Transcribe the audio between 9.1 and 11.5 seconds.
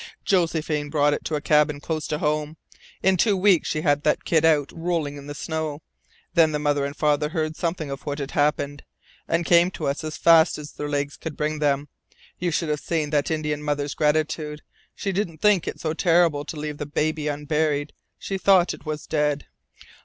and came to us as fast as their legs could